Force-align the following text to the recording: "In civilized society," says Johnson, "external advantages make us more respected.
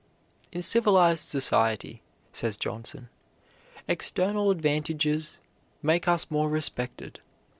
"In 0.51 0.63
civilized 0.63 1.27
society," 1.27 2.01
says 2.33 2.57
Johnson, 2.57 3.09
"external 3.87 4.49
advantages 4.49 5.37
make 5.83 6.07
us 6.07 6.31
more 6.31 6.49
respected. 6.49 7.19